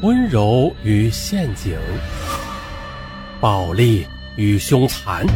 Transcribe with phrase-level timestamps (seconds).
[0.00, 1.76] 温柔与陷阱，
[3.40, 5.26] 暴力与凶残，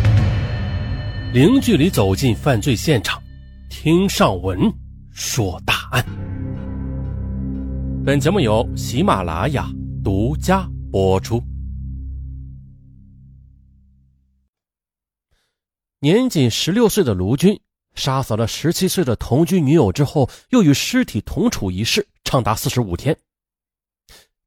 [1.32, 3.20] 零距离走进犯罪现场，
[3.68, 4.72] 听上文
[5.10, 6.06] 说大案。
[8.06, 9.68] 本节目由喜马拉雅
[10.04, 11.42] 独家播出。
[15.98, 17.60] 年仅十六岁的卢军
[17.96, 23.16] 杀死了十七岁的同居女友之后，又与尸体同处一室长达四十五天。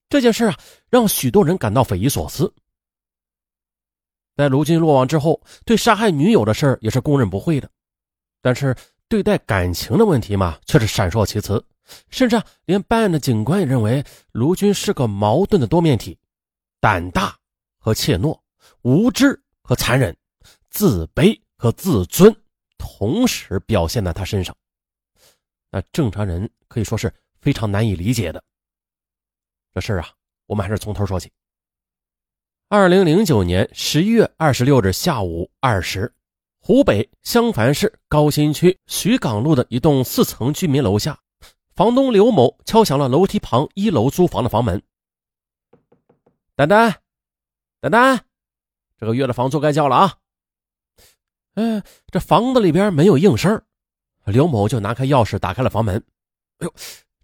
[0.10, 0.58] 这件事啊，
[0.90, 2.54] 让许多人感到匪夷所思。
[4.36, 7.70] 在卢军落网之后，对杀害女友的事也是供认不讳的，
[8.41, 8.76] 但是
[9.08, 11.63] 对待感情的问题嘛，却是闪烁其词，
[12.10, 16.18] 甚至，连办案的警官也认为卢军是个矛盾的多面体，
[16.80, 17.35] 胆大
[17.77, 18.38] 和怯懦，
[18.82, 20.16] 无知和残忍，
[20.70, 22.35] 自卑和自尊
[22.77, 24.55] 同时表现在他身上，
[25.72, 28.44] 那正常人可以说是非常难以理解的。
[29.75, 30.07] 这事儿啊，
[30.45, 31.29] 我们还是从头说起。
[32.70, 36.13] 二零零九年十一月二十六日下午二时，
[36.62, 41.20] 湖北襄樊市高新区徐岗路的一栋四层居民楼下，
[41.76, 44.82] 房东刘某敲响了楼梯旁一楼租房的房门。
[46.55, 46.95] 丹丹，
[47.82, 48.21] 丹丹，
[48.98, 50.17] 这个月的房租该交了啊！
[51.55, 53.62] 哎，这房子里边没有应声，
[54.23, 56.01] 刘某就拿开钥匙打开了房门。
[56.60, 56.73] 哎呦！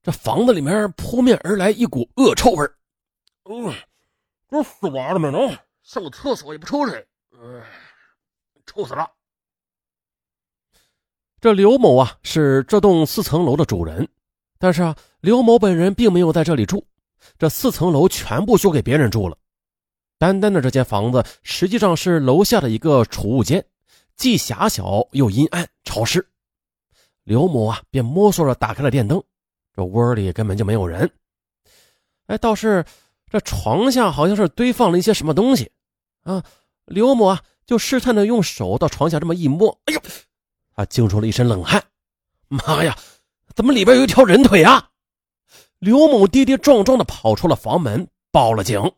[0.03, 2.67] 这房子里面扑面而来一股恶臭味
[3.43, 3.73] 嗯，
[4.49, 5.39] 这死娃了们呢，
[5.83, 7.61] 上个厕所也不抽水，嗯，
[8.65, 9.07] 臭死了。
[11.39, 14.07] 这刘某啊是这栋四层楼的主人，
[14.57, 16.85] 但是啊，刘某本人并没有在这里住，
[17.37, 19.37] 这四层楼全部租给别人住了。
[20.17, 23.63] 单单的这间房子实际上是楼下的一个储物间，
[24.15, 26.27] 既狭小又阴暗潮湿。
[27.23, 29.23] 刘某啊便摸索着打开了电灯。
[29.75, 31.09] 这窝里根本就没有人，
[32.27, 32.83] 哎，倒是
[33.29, 35.71] 这床下好像是堆放了一些什么东西
[36.23, 36.43] 啊！
[36.85, 40.01] 刘某啊，就试探着用手到床下这么一摸，哎呦，
[40.75, 41.81] 他惊出了一身冷汗。
[42.49, 42.97] 妈呀，
[43.55, 44.89] 怎么里边有一条人腿啊！
[45.79, 48.91] 刘某跌跌撞撞的跑出了房门，报了警。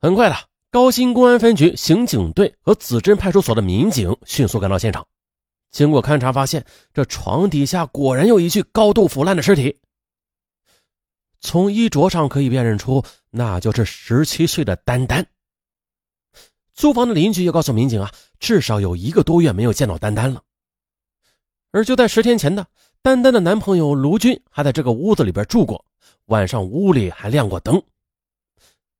[0.00, 0.36] 很快的，
[0.70, 5.04] 高新公安分局刑警队和子镇派出所的民警迅速赶到现场。
[5.72, 9.76] 经过勘查，发现这床底下果然有一具高度腐烂的尸体。
[11.40, 15.26] 从衣着上可以辨认出，那就是十七岁的丹丹。
[16.74, 20.42] 租房的邻居也告诉民警啊，至少有一个多月没有见到丹丹了。
[21.72, 22.66] 而就在十天前呢，
[23.02, 25.84] 丹丹的男朋友卢军还在这个屋子里边住过，
[26.26, 27.82] 晚上屋里还亮过灯。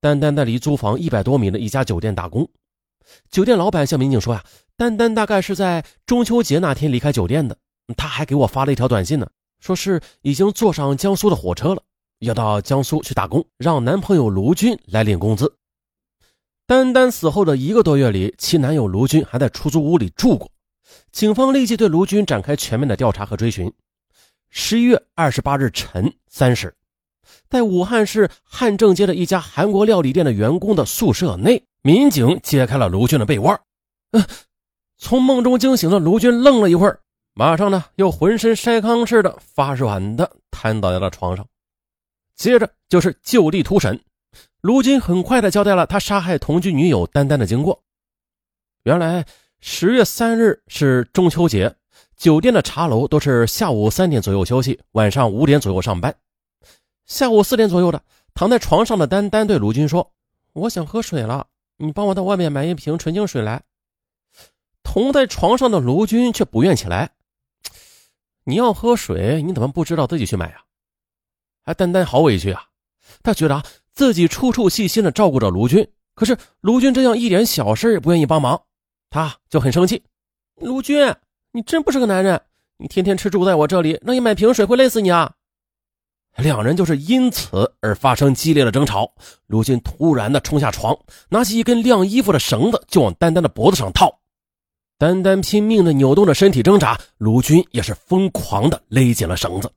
[0.01, 2.49] 丹丹在离租房一百多米的一家酒店打工，
[3.31, 4.45] 酒店老板向民警说呀。
[4.75, 7.57] 丹丹大概是在中秋节那天离开酒店的，
[7.97, 9.29] 他还给我发了一条短信呢，
[9.61, 11.83] 说是已经坐上江苏的火车了，
[12.19, 15.55] 要到江苏去打工，让男朋友卢军来领工资。
[16.67, 20.51] 丹丹死后的一个多月里，其男友卢军还在出租屋里住过，
[21.13, 23.73] 警方立即对卢军展开全面的调查和追寻。
[24.49, 26.75] 十一月二十八日晨三时，
[27.49, 33.61] 在武汉市汉正街的一家韩国料理店的员工的宿舍内，民警揭开了卢军的被窝，
[34.13, 34.25] 嗯。
[34.99, 37.01] 从梦中惊醒的卢军愣了一会儿，
[37.35, 41.45] 马上呢又浑身筛糠似的发软的瘫倒在了床上。
[42.37, 44.01] 接着就是就地突审，
[44.61, 47.83] 卢军很快的交代了他杀害同居女友丹丹的经过。
[48.85, 49.27] 原来
[49.59, 51.75] 十月三日是中秋节，
[52.17, 56.15] 酒店的茶楼都是下午三点左右休息，晚上五点左右上班。
[57.07, 58.01] 下午四点左右的，
[58.35, 60.13] 躺在床上的丹丹对卢军说
[60.55, 61.49] ：“我想喝水了，
[61.85, 63.63] 你帮我到外面买一瓶纯净水来。”
[64.85, 67.11] 同在床上的卢军却不愿起来。
[68.45, 70.63] 你要喝水，你怎么不知道自己去买啊？
[71.65, 72.65] 哎丹丹好委屈啊！
[73.23, 78.61] 他觉得啊，自己处处细心的照顾着卢军，可是卢军这样一点小事也不愿意帮忙，
[79.11, 80.03] 他就很生气。
[80.57, 81.15] 卢军，
[81.53, 82.41] 你真不是个男人！
[82.79, 85.37] 你天天吃住在我这里，让你买瓶水会累死你啊！
[86.37, 89.13] 两人就是因此而发生激烈的争吵。
[89.47, 90.97] 卢军突然的冲下床，
[91.29, 94.19] 拿起一根晾衣服的绳子就往丹丹的脖子上套。
[94.99, 99.71] 丹丹拼命的扭动着身体挣扎，卢军也是疯狂的勒紧了绳子。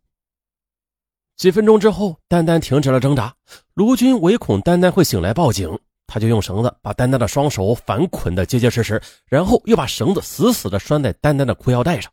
[1.35, 3.33] 几分钟之后，丹丹停止了挣扎。
[3.73, 12.09] 卢军唯恐丹丹会醒来报警，他就用绳子把丹丹的双手反捆得结结实实，然后又把绳子死死的拴在丹丹的裤腰带上。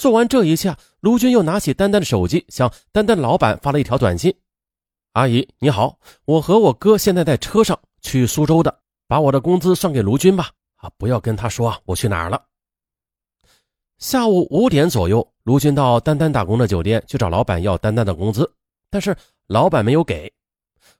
[0.00, 4.34] 做完这一切，卢军又拿起丹丹的手机，向丹丹老板发了一条短信
[5.12, 8.74] ：“阿姨你好，我和我哥现在在车上去苏州的，
[9.06, 10.48] 把我的工资算给卢军吧。”
[10.80, 10.90] 啊！
[10.96, 12.42] 不要跟他说啊我去哪儿了。
[13.98, 18.50] 下午五点左右，卢军到丹丹打工的酒店去找老板要丹丹的工资，
[18.88, 19.14] 但是
[19.48, 20.32] 老板没有给。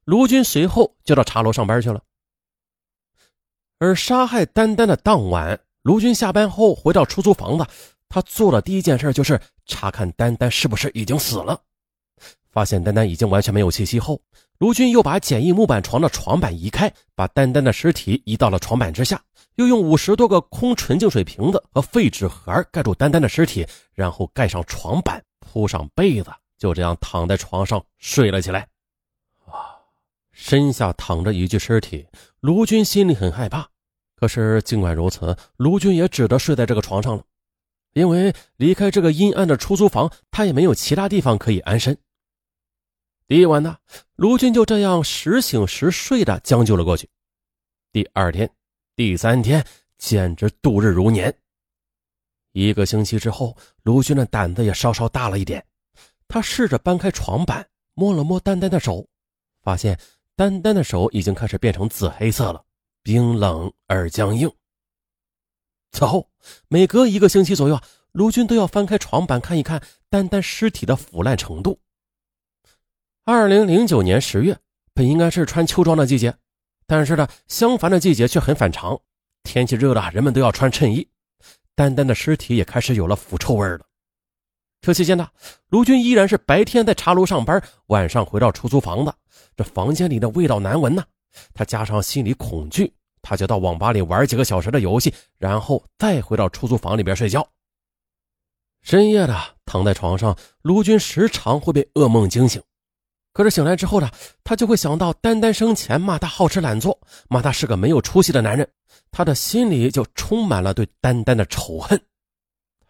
[0.05, 2.03] 卢军随后就到茶楼上班去了。
[3.79, 7.67] 而杀害丹丹的当晚，卢军下班后回到出租房子，
[8.11, 11.59] 他做的第一件事就是查看丹丹是不是已经死了。
[12.51, 14.21] 发现丹丹已经完全没有气息后，
[14.59, 19.23] 卢军又把简易木板床的床板移开，把丹丹的尸体移到了床板之下，
[19.55, 23.65] 又用五十多个空纯净水瓶子和废纸盒盖住丹丹的尸体，
[23.95, 28.67] 然后盖上床板，铺上被子，就这样躺在床上睡了起来。
[29.47, 29.79] 啊，
[30.33, 32.05] 身下躺着一具尸体，
[32.41, 33.69] 卢军心里很害怕。
[34.17, 37.23] 可是尽管如此，卢军也只得睡在这个床上了，
[37.93, 41.97] 因为离开这个阴暗的出租房，他也没有其他地方可以安身。
[43.27, 43.77] 第一晚呢，
[44.17, 47.09] 卢俊就这样时醒时睡的将就了过去。
[47.93, 48.51] 第二天、
[48.95, 49.65] 第三天，
[49.99, 51.35] 简直度日如年。
[52.53, 55.65] 一个星期之后，卢军的胆子也稍稍大了一点。
[56.27, 57.65] 他试着搬开床板，
[57.95, 59.07] 摸了摸丹丹的手，
[59.63, 59.99] 发现
[60.35, 62.65] 丹丹的手已经开始变成紫黑色了，
[63.03, 64.51] 冰冷而僵硬。
[65.93, 66.31] 此后，
[66.69, 67.81] 每隔一个星期左右，
[68.13, 71.79] 卢军都要翻开床板看一看丹丹尸体的腐烂程度。
[73.25, 74.57] 二零零九年十月，
[74.95, 76.35] 本应该是穿秋装的季节，
[76.87, 78.99] 但是呢，相反的季节却很反常。
[79.43, 81.07] 天气热的，人们都要穿衬衣。
[81.75, 83.81] 丹丹的尸体也开始有了腐臭味了。
[84.81, 85.29] 这期间呢，
[85.69, 89.13] 卢军依然是白天在茶楼上班，晚上回到出租房子。
[89.57, 91.05] 这房间里的味道难闻呐，
[91.53, 92.93] 他加上心里恐惧，
[93.23, 97.47] 他就到网吧里玩几个小时的游戏，然后再回到出租房里边睡觉。
[98.83, 99.37] 深夜的
[99.67, 102.63] 躺在床上，卢军时常会被噩梦惊醒。
[103.33, 104.11] 可是醒来之后呢，
[104.43, 108.69] 他就会想到丹丹生前骂他好吃懒做，骂他是个没有出息的男人，
[109.11, 112.01] 他的心里就充满了对丹丹的仇恨。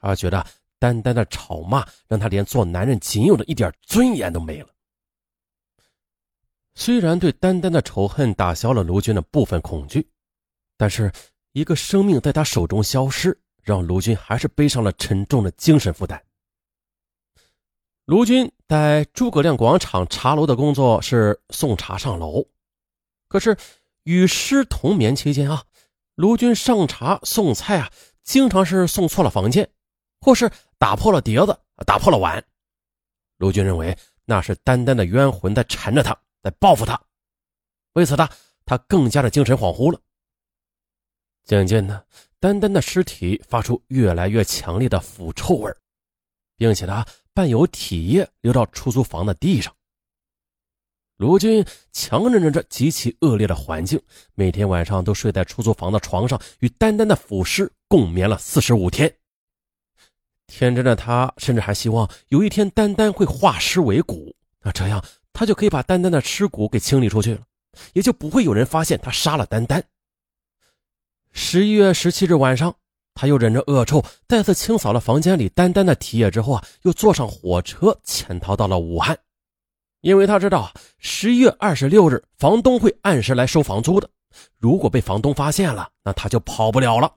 [0.01, 0.47] 他觉得
[0.79, 4.69] 丹丹的吵骂让他连做男人仅有的一点尊严都没了。
[6.75, 10.09] 虽然对丹丹的仇恨打消了卢军的部分恐惧，
[10.81, 11.13] 但是
[11.53, 16.25] 一个生命在他手中消失，让卢军还是背上了沉重的精神负担。
[18.07, 22.47] 卢军在诸葛亮广场茶楼的工作是送茶上楼，
[23.29, 23.55] 可是
[24.05, 25.63] 与尸同眠期间啊，
[26.15, 27.93] 卢军上茶送菜啊，
[28.25, 29.71] 经常是送错了房间，
[30.23, 32.43] 或是打破了碟子、打破了碗。
[33.37, 33.95] 卢军认为
[34.25, 36.99] 那是丹丹的冤魂在缠着他，在报复他。
[37.93, 38.27] 为此呢，
[38.65, 40.01] 他更加的精神恍惚了。
[41.59, 42.07] 渐渐的，
[42.39, 45.75] 丹丹的尸体发出越来越强烈的腐臭味，
[46.57, 47.05] 并且呢。
[47.33, 49.73] 伴有体液流到出租房的地上。
[51.17, 53.99] 卢军强忍着这极其恶劣的环境，
[54.35, 59.11] 每天晚上都睡在出租房的床上，与丹丹的腐尸共眠了四十五天。
[60.49, 65.03] 天真的他甚至还希望有一天丹丹会化尸为骨，那这样
[65.33, 67.43] 他就可以把丹丹的尸骨给清理出去了，
[67.95, 69.83] 也就不会有人发现他杀了丹丹。
[71.33, 72.75] 十一月十七日晚上。
[73.13, 79.19] 他又忍着恶臭，再次清扫了房间里丹丹的体液之后啊，又坐上火车潜逃到了武汉，
[80.01, 84.09] 因为他知道十一月二十六日房东会按时来收房租的，
[84.57, 87.15] 如果被房东发现了，那他就跑不了了。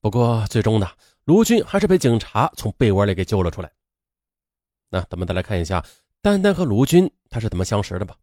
[0.00, 0.88] 不过最终呢，
[1.24, 3.72] 卢军还是被警察从被窝里给救了出来。
[4.90, 5.84] 那咱们再来看一下
[6.20, 8.14] 丹丹和卢军他是怎么相识的吧。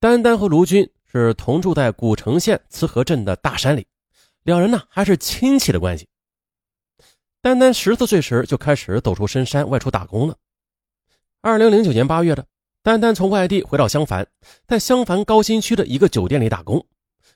[0.00, 3.86] 丹丹和卢军是同住在古城县慈河镇的大山里。
[4.42, 6.06] 两人呢还是亲戚的关系。
[7.42, 10.36] 丹丹十四岁时就开始走出深山外出打工了。
[11.42, 12.44] 二零零九年八月的，
[12.82, 14.26] 丹丹从外地回到襄樊，
[14.66, 16.84] 在襄樊高新区的一个酒店里打工。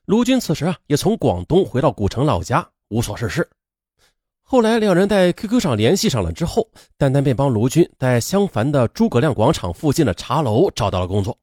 [0.06, 3.48] 卢军此时啊也从广东回到古城老家，无所事事。
[4.42, 11.38] 后来两人在 QQ 上联系上了之后，丹丹便帮卢军在襄樊的诸葛亮广场附近的茶楼找到了工作。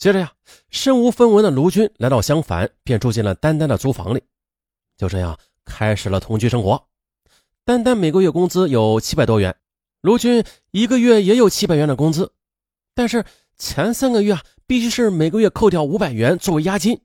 [0.00, 0.32] 接着呀，
[0.70, 4.22] 身无分文的卢军来到襄樊，便住进了丹丹的租房里，
[4.96, 6.82] 就这样开始了同居生活。
[7.66, 9.54] 丹丹每个月工资有七百多元，
[10.00, 12.32] 卢军一个月也有七百元的工资，
[12.94, 13.22] 但是
[13.58, 16.98] 前三个月啊，必须是每个月扣掉五百元作为押金，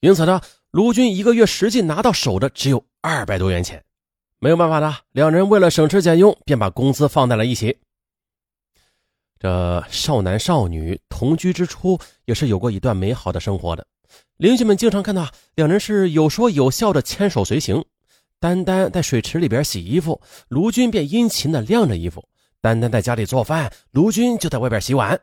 [0.00, 3.82] 因此呢，卢军一个月实际拿到手的只有二百多元钱。
[4.38, 7.78] 没有办法的，两人为了省吃俭用，便把工资放在了一起。
[9.38, 13.86] 这少男少女同居之初，也是有过一段美好的生活的。
[14.36, 17.84] 邻居们经常看到两人是有说有笑的牵手随行。
[18.40, 22.20] 丹丹在水池里边洗衣服，卢军便殷勤的晾着衣服；
[22.60, 25.20] 丹丹在家里做饭，卢军就在外边洗碗。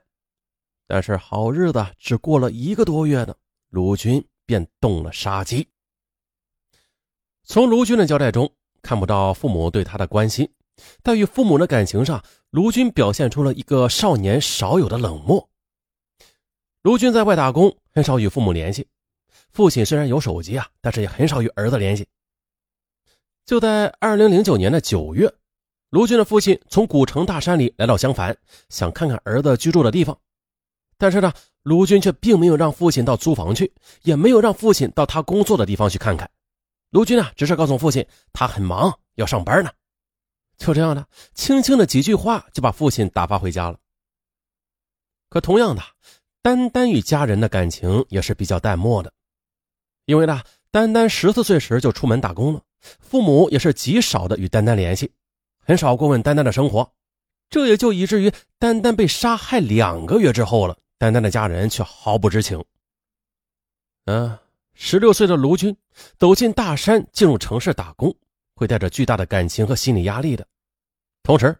[0.85, 3.33] 但是好日子只过了一个多月呢，
[3.69, 5.67] 卢军便动了杀机。
[7.43, 10.49] 从卢军的交代中看不到父母对他的关心。
[11.01, 15.49] 但与父母的感情上，卢军表现出了一个少年少有的冷漠。
[16.81, 18.87] 卢军在外打工，很少与父母联系。
[19.51, 22.07] 父亲虽然有手机啊，但是也很少与儿子联系。
[23.45, 25.31] 就在二零零九年的九月，
[25.89, 28.35] 卢军的父亲从古城大山里来到襄樊，
[28.69, 30.17] 想看看儿子居住的地方。
[30.97, 31.31] 但是呢，
[31.63, 33.71] 卢军却并没有让父亲到租房去，
[34.03, 36.29] 也没有让父亲到他工作的地方去看看。
[36.89, 39.71] 卢军啊，只是告诉父亲他很忙，要上班呢。
[40.57, 43.77] 就这样的，轻轻的几句话就把父亲打发回家了。
[45.29, 45.81] 可同样的，
[46.41, 49.11] 丹丹与家人的感情也是比较淡漠的，
[50.05, 52.61] 因为呢，丹丹十四岁时就出门打工了，
[52.99, 55.11] 父母也是极少的与丹丹联系，
[55.59, 56.89] 很少过问丹丹的生活。
[57.49, 62.63] 这也就以至于丹丹被杀害两个月之后了，丹丹的家人却毫不知情。
[64.05, 64.37] 嗯，
[64.73, 65.75] 十六岁的卢军
[66.17, 68.15] 走进大山，进入城市打工。
[68.55, 70.47] 会带着巨大的感情和心理压力的，
[71.23, 71.55] 同时，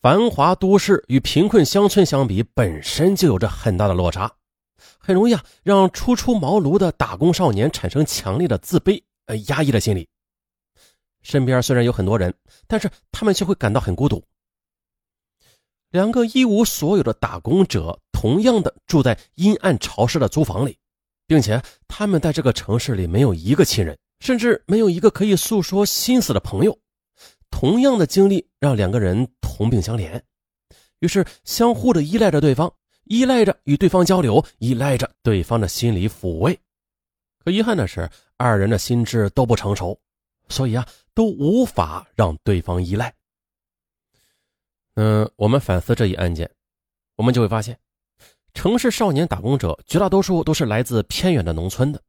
[0.00, 4.32] 繁华都市与贫困乡村相比，本身就有着很大的落差，
[4.98, 10.08] 很容易啊让初出茅庐的打工少年产生强烈的自卑、呃压抑的心理。
[11.22, 12.32] 身边虽然有很多人，
[12.66, 14.24] 但是他们却会感到很孤独。
[15.90, 20.78] 两个一无所有的打工者，同样的住在阴暗潮湿的租房里，
[21.26, 23.98] 并且他们在这个城市里没有一个亲人。
[24.20, 26.78] 甚至没有一个可以诉说心思的朋友，
[27.50, 30.20] 同样的经历让两个人同病相怜，
[30.98, 32.72] 于是相互的依赖着对方，
[33.04, 36.58] 依赖着与对方交流，依赖着对方的心理抚慰。
[37.44, 39.98] 可遗憾的是，二人的心智都不成熟，
[40.48, 43.14] 所以啊，都无法让对方依赖。
[44.94, 46.50] 嗯，我们反思这一案件，
[47.14, 47.78] 我们就会发现，
[48.52, 52.02] 城市少年打工者绝大多数都是来自偏远的农村的。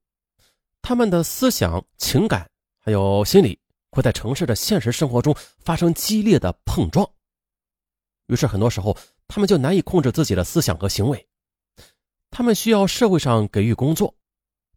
[0.81, 3.59] 他们的思想、情感还有心理
[3.91, 7.07] 会在城市的现实生活中发生激烈的碰撞，
[8.27, 11.27] 于是很多时候他们就难以控制自己的思想和行为。
[12.31, 14.13] 他们需要社会上给予工作，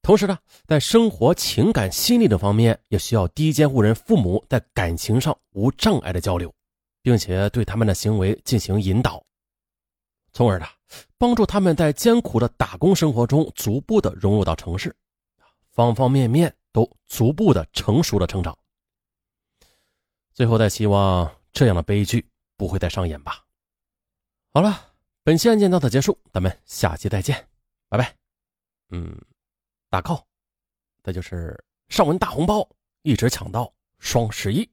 [0.01, 6.53] 同时呢，在生活、情感、心理等方面也需要低监护人父母在感情上无障碍的交流，
[7.03, 9.23] 并且对他们的行为进行引导，
[10.33, 10.67] 从而呢，
[11.19, 14.95] 帮助他们在艰苦的打工生活中逐步的融入到城市。
[15.73, 18.57] 方方面面都逐步的成熟的成长，
[20.33, 23.45] 最后再希望这样的悲剧不会再上演吧。
[24.53, 27.49] 好了，本期案件到此结束，咱们下期再见，
[27.89, 28.15] 拜拜。
[28.91, 29.19] 嗯，
[29.89, 30.23] 打 call，
[31.03, 32.69] 再就是上文大红包
[33.01, 34.69] 一直抢到双十一。